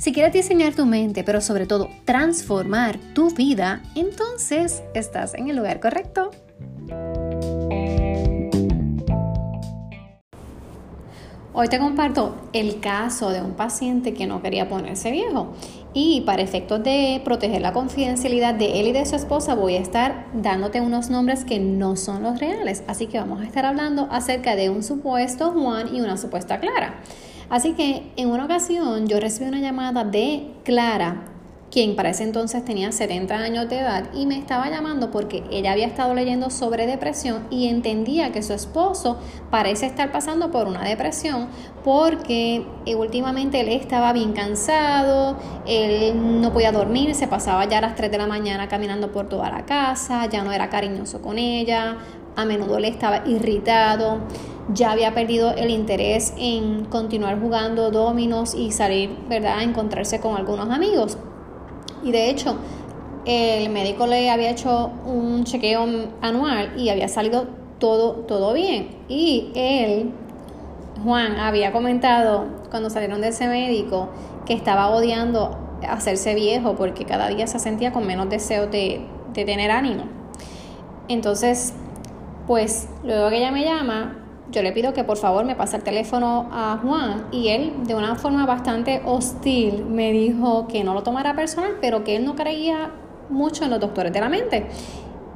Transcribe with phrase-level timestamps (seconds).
[0.00, 5.56] Si quieres diseñar tu mente, pero sobre todo transformar tu vida, entonces estás en el
[5.56, 6.30] lugar correcto.
[11.52, 15.52] Hoy te comparto el caso de un paciente que no quería ponerse viejo
[15.92, 19.80] y para efectos de proteger la confidencialidad de él y de su esposa voy a
[19.80, 22.84] estar dándote unos nombres que no son los reales.
[22.86, 27.02] Así que vamos a estar hablando acerca de un supuesto Juan y una supuesta Clara.
[27.50, 31.24] Así que en una ocasión yo recibí una llamada de Clara,
[31.70, 35.72] quien para ese entonces tenía 70 años de edad y me estaba llamando porque ella
[35.72, 39.18] había estado leyendo sobre depresión y entendía que su esposo
[39.50, 41.48] parece estar pasando por una depresión
[41.84, 45.36] porque eh, últimamente él estaba bien cansado,
[45.66, 49.28] él no podía dormir, se pasaba ya a las 3 de la mañana caminando por
[49.28, 51.98] toda la casa, ya no era cariñoso con ella,
[52.36, 54.20] a menudo le estaba irritado
[54.68, 60.36] ya había perdido el interés en continuar jugando dominos y salir, ¿verdad?, a encontrarse con
[60.36, 61.18] algunos amigos.
[62.02, 62.56] Y de hecho,
[63.24, 65.86] el médico le había hecho un chequeo
[66.20, 67.46] anual y había salido
[67.78, 69.04] todo, todo bien.
[69.08, 70.12] Y él,
[71.04, 74.08] Juan, había comentado cuando salieron de ese médico
[74.46, 75.58] que estaba odiando
[75.88, 80.04] hacerse viejo porque cada día se sentía con menos deseo de, de tener ánimo.
[81.08, 81.74] Entonces,
[82.46, 84.19] pues luego que ella me llama,
[84.50, 87.26] yo le pido que por favor me pase el teléfono a Juan.
[87.32, 92.04] Y él de una forma bastante hostil me dijo que no lo tomara personal, pero
[92.04, 92.90] que él no creía
[93.28, 94.66] mucho en los doctores de la mente.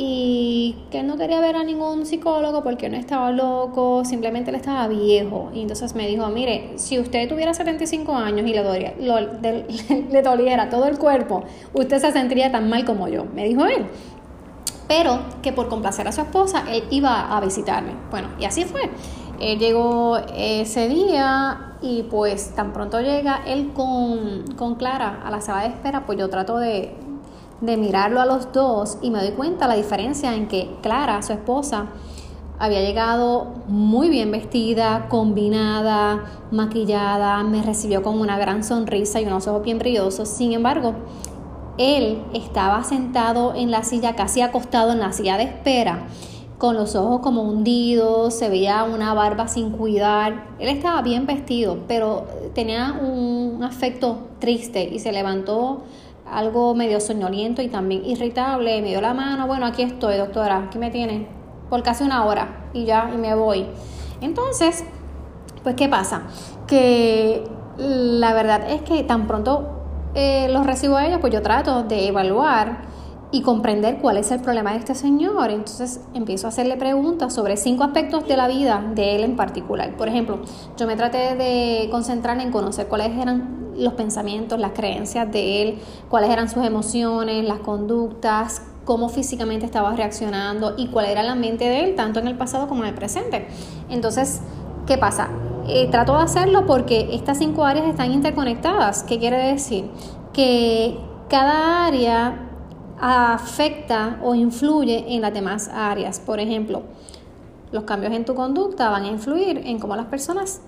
[0.00, 4.56] Y que él no quería ver a ningún psicólogo porque no estaba loco, simplemente él
[4.56, 5.50] estaba viejo.
[5.52, 8.94] Y entonces me dijo, mire, si usted tuviera 75 años y le, doliera,
[10.10, 11.42] le doliera todo el cuerpo,
[11.72, 13.86] usted se sentiría tan mal como yo, me dijo él
[14.88, 17.92] pero que por complacer a su esposa él iba a visitarme.
[18.10, 18.90] Bueno, y así fue.
[19.38, 25.62] Él llegó ese día y pues tan pronto llega él con, Clara a la sala
[25.62, 26.96] de espera, pues yo trato de,
[27.60, 31.32] de mirarlo a los dos y me doy cuenta la diferencia en que Clara, su
[31.32, 31.86] esposa,
[32.58, 39.46] había llegado muy bien vestida, combinada, maquillada, me recibió con una gran sonrisa y unos
[39.46, 40.28] ojos bien brillosos.
[40.28, 40.94] Sin embargo,
[41.78, 46.06] él estaba sentado en la silla, casi acostado en la silla de espera,
[46.58, 50.48] con los ojos como hundidos, se veía una barba sin cuidar.
[50.58, 55.82] Él estaba bien vestido, pero tenía un aspecto triste y se levantó
[56.26, 58.82] algo medio soñoliento y también irritable.
[58.82, 61.28] Me dio la mano, bueno, aquí estoy, doctora, aquí me tiene,
[61.70, 63.66] por casi una hora y ya, y me voy.
[64.20, 64.84] Entonces,
[65.62, 66.22] pues, ¿qué pasa?
[66.66, 67.44] Que
[67.76, 69.77] la verdad es que tan pronto
[70.18, 72.82] eh, los recibo a ellos, pues yo trato de evaluar
[73.30, 75.50] y comprender cuál es el problema de este señor.
[75.50, 79.96] Entonces empiezo a hacerle preguntas sobre cinco aspectos de la vida de él en particular.
[79.96, 80.40] Por ejemplo,
[80.76, 85.78] yo me traté de concentrar en conocer cuáles eran los pensamientos, las creencias de él,
[86.08, 91.64] cuáles eran sus emociones, las conductas, cómo físicamente estaba reaccionando y cuál era la mente
[91.64, 93.46] de él, tanto en el pasado como en el presente.
[93.88, 94.40] Entonces,
[94.84, 95.28] ¿qué pasa?
[95.70, 99.02] Eh, trato de hacerlo porque estas cinco áreas están interconectadas.
[99.02, 99.90] ¿Qué quiere decir?
[100.32, 100.98] Que
[101.28, 102.48] cada área
[102.98, 106.20] afecta o influye en las demás áreas.
[106.20, 106.84] Por ejemplo,
[107.70, 110.62] los cambios en tu conducta van a influir en cómo las personas,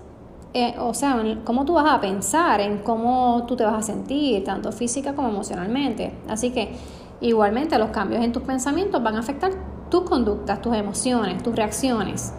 [0.53, 3.81] eh, o sea, en cómo tú vas a pensar, en cómo tú te vas a
[3.81, 6.13] sentir, tanto física como emocionalmente.
[6.29, 6.75] Así que
[7.21, 9.51] igualmente los cambios en tus pensamientos van a afectar
[9.89, 12.33] tus conductas, tus emociones, tus reacciones.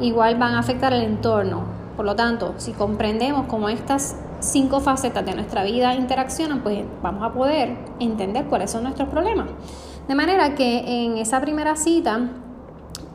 [0.00, 5.26] Igual van a afectar el entorno, por lo tanto, si comprendemos cómo estas cinco facetas
[5.26, 9.48] de nuestra vida interaccionan, pues vamos a poder entender cuáles son nuestros problemas.
[10.06, 12.20] De manera que en esa primera cita,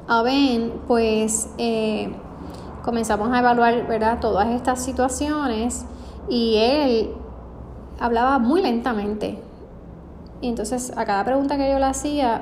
[0.09, 2.13] a Ben, pues eh,
[2.83, 4.19] comenzamos a evaluar ¿verdad?
[4.19, 5.85] todas estas situaciones
[6.27, 7.11] y él
[8.01, 9.39] hablaba muy lentamente.
[10.41, 12.41] Y entonces a cada pregunta que yo le hacía,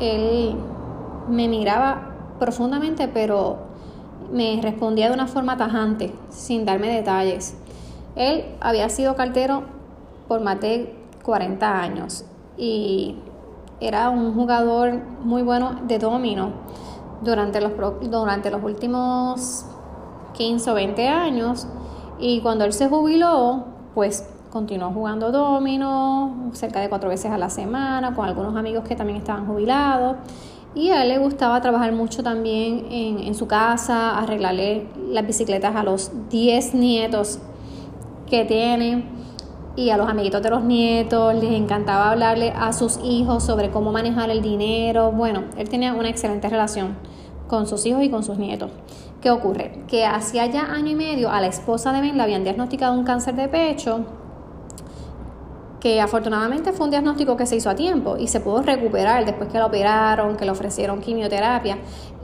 [0.00, 0.56] él
[1.28, 3.75] me miraba profundamente, pero
[4.32, 7.56] me respondía de una forma tajante, sin darme detalles.
[8.14, 9.64] Él había sido cartero
[10.28, 12.24] por más de 40 años
[12.56, 13.16] y
[13.80, 16.50] era un jugador muy bueno de domino
[17.22, 17.72] durante los,
[18.10, 19.66] durante los últimos
[20.34, 21.66] 15 o 20 años
[22.18, 23.64] y cuando él se jubiló,
[23.94, 28.96] pues continuó jugando domino cerca de cuatro veces a la semana con algunos amigos que
[28.96, 30.16] también estaban jubilados.
[30.76, 35.74] Y a él le gustaba trabajar mucho también en, en su casa, arreglarle las bicicletas
[35.74, 37.40] a los 10 nietos
[38.28, 39.04] que tiene
[39.74, 43.90] y a los amiguitos de los nietos, les encantaba hablarle a sus hijos sobre cómo
[43.90, 45.12] manejar el dinero.
[45.12, 46.96] Bueno, él tenía una excelente relación
[47.48, 48.70] con sus hijos y con sus nietos.
[49.20, 49.82] ¿Qué ocurre?
[49.88, 53.04] Que hacía ya año y medio a la esposa de Ben le habían diagnosticado un
[53.04, 54.04] cáncer de pecho
[55.80, 59.50] que afortunadamente fue un diagnóstico que se hizo a tiempo y se pudo recuperar después
[59.50, 61.78] que la operaron, que le ofrecieron quimioterapia.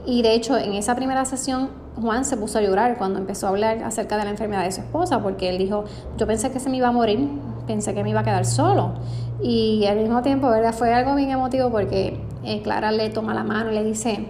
[0.05, 1.69] Y de hecho, en esa primera sesión,
[2.01, 4.81] Juan se puso a llorar cuando empezó a hablar acerca de la enfermedad de su
[4.81, 5.85] esposa, porque él dijo,
[6.17, 7.29] yo pensé que se me iba a morir,
[7.67, 8.93] pensé que me iba a quedar solo.
[9.41, 10.73] Y al mismo tiempo, ¿verdad?
[10.73, 14.27] Fue algo bien emotivo porque eh, Clara le toma la mano y le dice,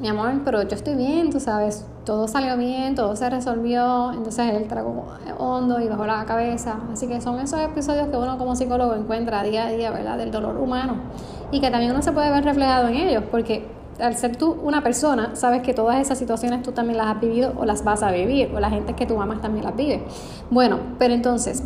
[0.00, 4.52] mi amor, pero yo estoy bien, tú sabes, todo salió bien, todo se resolvió, entonces
[4.54, 5.06] él tragó
[5.38, 6.78] hondo y bajó la cabeza.
[6.92, 10.18] Así que son esos episodios que uno como psicólogo encuentra día a día, ¿verdad?
[10.18, 10.96] Del dolor humano
[11.52, 13.64] y que también uno se puede ver reflejado en ellos, porque
[14.00, 17.52] al ser tú una persona, sabes que todas esas situaciones tú también las has vivido
[17.56, 20.02] o las vas a vivir, o la gente que tú amas también las vive.
[20.50, 21.62] Bueno, pero entonces,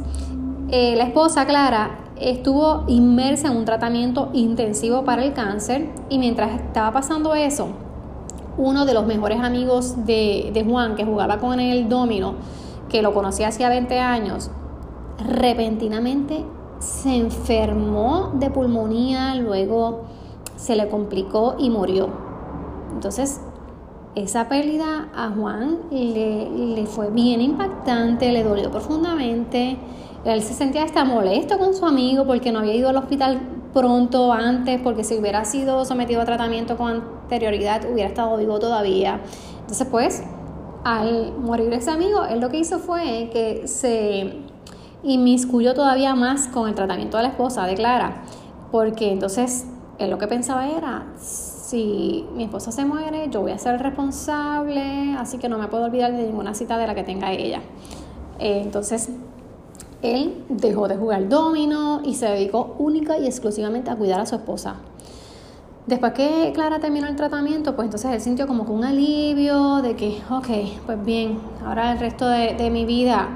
[0.69, 6.61] eh, la esposa Clara estuvo inmersa en un tratamiento intensivo para el cáncer y mientras
[6.61, 7.69] estaba pasando eso,
[8.59, 12.35] uno de los mejores amigos de, de Juan, que jugaba con el domino,
[12.89, 14.51] que lo conocía hacía 20 años,
[15.19, 16.45] repentinamente
[16.79, 20.03] se enfermó de pulmonía, luego
[20.57, 22.09] se le complicó y murió.
[22.93, 23.41] Entonces,
[24.15, 29.77] esa pérdida a Juan le, le, fue bien impactante, le dolió profundamente.
[30.25, 33.41] Él se sentía hasta molesto con su amigo porque no había ido al hospital
[33.75, 39.21] pronto antes, porque si hubiera sido sometido a tratamiento con hubiera estado vivo todavía.
[39.61, 40.23] Entonces, pues,
[40.85, 44.35] al morir ese amigo, él lo que hizo fue que se
[45.03, 48.23] inmiscuyó todavía más con el tratamiento de la esposa de Clara,
[48.71, 49.67] porque entonces
[49.99, 55.17] él lo que pensaba era, si mi esposa se muere, yo voy a ser responsable,
[55.19, 57.61] así que no me puedo olvidar de ninguna cita de la que tenga ella.
[58.39, 59.11] Eh, entonces,
[60.03, 64.37] él dejó de jugar domino y se dedicó única y exclusivamente a cuidar a su
[64.37, 64.77] esposa.
[65.87, 69.95] Después que Clara terminó el tratamiento, pues entonces él sintió como que un alivio de
[69.95, 73.29] que, ok, pues bien, ahora el resto de, mi vida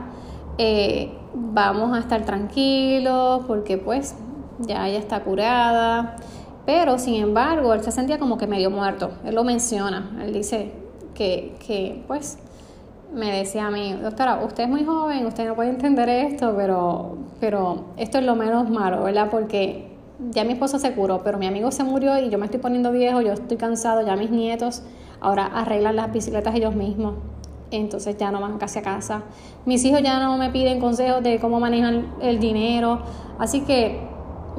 [0.58, 4.17] eh, vamos a estar tranquilos porque pues
[4.58, 6.17] ya ella está curada.
[6.67, 9.12] Pero sin embargo, él se sentía como que medio muerto.
[9.25, 10.19] Él lo menciona.
[10.20, 10.73] Él dice
[11.14, 12.37] que, que pues
[13.14, 17.17] me decía a mí, doctora, usted es muy joven, usted no puede entender esto, pero,
[17.38, 19.29] pero esto es lo menos malo, ¿verdad?
[19.31, 19.90] Porque
[20.31, 22.93] ya mi esposo se curó, pero mi amigo se murió y yo me estoy poniendo
[22.93, 24.83] viejo, yo estoy cansado, ya mis nietos
[25.21, 27.15] ahora arreglan las bicicletas ellos mismos,
[27.71, 29.23] entonces ya no van casi a casa.
[29.67, 33.01] Mis hijos ya no me piden consejos de cómo manejan el dinero,
[33.39, 34.01] así que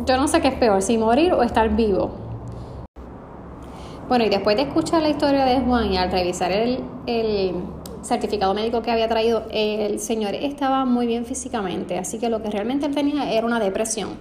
[0.05, 2.11] yo no sé qué es peor, si morir o estar vivo.
[4.07, 7.55] Bueno, y después de escuchar la historia de Juan y al revisar el, el
[8.01, 12.49] certificado médico que había traído, el señor estaba muy bien físicamente, así que lo que
[12.49, 14.17] realmente él tenía era una depresión.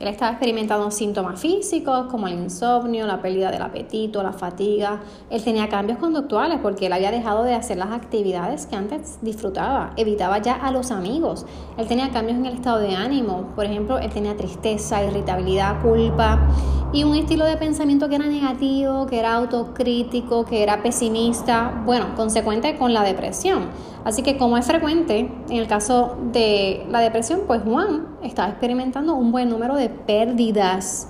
[0.00, 5.00] Él estaba experimentando síntomas físicos como el insomnio, la pérdida del apetito, la fatiga.
[5.28, 9.92] Él tenía cambios conductuales porque él había dejado de hacer las actividades que antes disfrutaba.
[9.96, 11.46] Evitaba ya a los amigos.
[11.76, 13.52] Él tenía cambios en el estado de ánimo.
[13.56, 16.48] Por ejemplo, él tenía tristeza, irritabilidad, culpa
[16.92, 21.82] y un estilo de pensamiento que era negativo, que era autocrítico, que era pesimista.
[21.84, 23.66] Bueno, consecuente con la depresión.
[24.04, 29.14] Así que como es frecuente en el caso de la depresión, pues Juan estaba experimentando
[29.14, 31.08] un buen número de pérdidas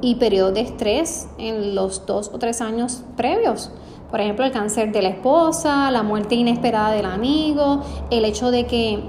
[0.00, 3.70] y periodos de estrés en los dos o tres años previos.
[4.10, 8.66] Por ejemplo, el cáncer de la esposa, la muerte inesperada del amigo, el hecho de
[8.66, 9.02] que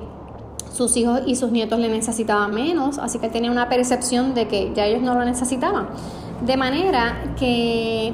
[0.74, 4.72] sus hijos y sus nietos le necesitaban menos, así que tenía una percepción de que
[4.74, 5.90] ya ellos no lo necesitaban.
[6.46, 8.14] De manera que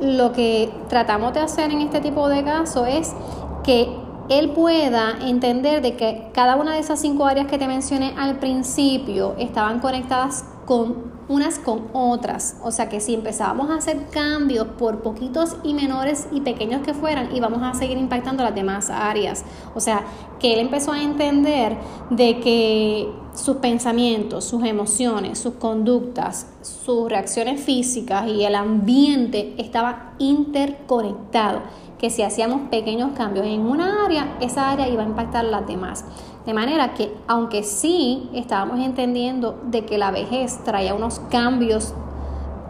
[0.00, 3.14] lo que tratamos de hacer en este tipo de casos es
[3.62, 8.14] que él pueda entender de que cada una de esas cinco áreas que te mencioné
[8.16, 12.56] al principio estaban conectadas con unas con otras.
[12.62, 16.94] O sea que si empezábamos a hacer cambios por poquitos y menores y pequeños que
[16.94, 19.44] fueran, íbamos a seguir impactando las demás áreas.
[19.74, 20.04] O sea
[20.38, 21.76] que él empezó a entender
[22.10, 30.14] de que sus pensamientos, sus emociones, sus conductas, sus reacciones físicas y el ambiente estaban
[30.18, 31.62] interconectados
[31.98, 36.04] que si hacíamos pequeños cambios en una área, esa área iba a impactar las demás.
[36.46, 41.94] De manera que, aunque sí estábamos entendiendo de que la vejez traía unos cambios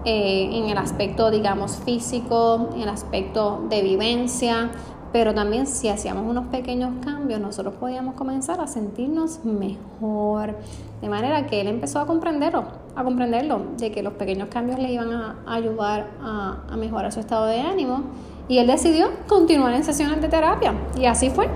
[0.05, 4.71] eh, en el aspecto, digamos, físico, en el aspecto de vivencia,
[5.15, 10.57] pero también si hacíamos unos pequeños cambios, nosotros podíamos comenzar a sentirnos mejor.
[11.01, 12.65] De manera que él empezó a comprenderlo,
[12.97, 17.47] a comprenderlo, de que los pequeños cambios le iban a ayudar a, mejorar su estado
[17.47, 18.03] de ánimo.
[18.49, 20.75] Y él decidió continuar en sesiones de terapia.
[20.99, 21.49] Y así fue.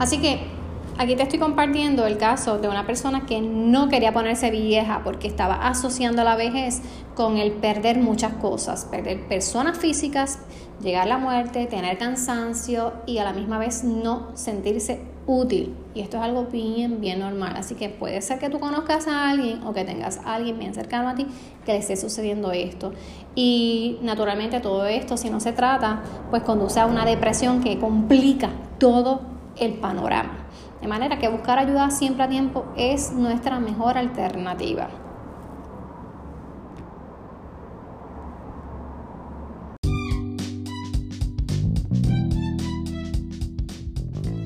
[0.00, 0.40] Así que
[0.98, 5.26] Aquí te estoy compartiendo el caso de una persona que no quería ponerse vieja porque
[5.26, 6.82] estaba asociando la vejez
[7.14, 10.38] con el perder muchas cosas, perder personas físicas,
[10.82, 15.74] llegar a la muerte, tener cansancio y a la misma vez no sentirse útil.
[15.94, 17.54] Y esto es algo bien, bien normal.
[17.56, 20.74] Así que puede ser que tú conozcas a alguien o que tengas a alguien bien
[20.74, 21.26] cercano a ti
[21.64, 22.92] que le esté sucediendo esto.
[23.34, 28.50] Y naturalmente todo esto, si no se trata, pues conduce a una depresión que complica
[28.78, 30.38] todo el panorama.
[30.80, 34.88] De manera que buscar ayuda siempre a tiempo es nuestra mejor alternativa.